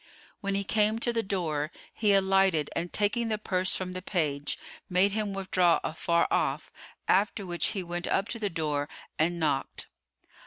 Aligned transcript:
When 0.39 0.55
he 0.55 0.63
came 0.63 0.97
to 0.97 1.13
the 1.13 1.21
door, 1.21 1.71
he 1.93 2.11
alighted 2.13 2.71
and 2.75 2.91
taking 2.91 3.27
the 3.27 3.37
purse 3.37 3.75
from 3.75 3.93
the 3.93 4.01
page 4.01 4.57
made 4.89 5.11
him 5.11 5.31
withdraw 5.31 5.79
afar 5.83 6.27
off; 6.31 6.71
after 7.07 7.45
which 7.45 7.67
he 7.77 7.83
went 7.83 8.07
up 8.07 8.27
to 8.29 8.39
the 8.39 8.49
door 8.49 8.89
and 9.19 9.39
knocked. 9.39 9.85